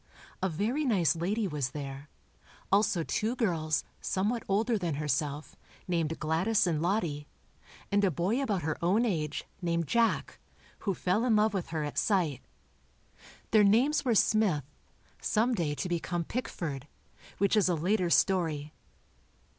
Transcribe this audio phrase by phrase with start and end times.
[0.41, 2.09] A very nice lady was there,
[2.71, 5.55] also two girls, somewhat older than herself,
[5.87, 7.27] named Gladys and Lottie,
[7.91, 10.39] and a boy about her own age, named Jack,
[10.89, 12.41] who fell in love with her at sight.
[13.51, 14.63] Their names were Smith,
[15.21, 16.87] some day to become Pickford,
[17.37, 18.73] which is a later story.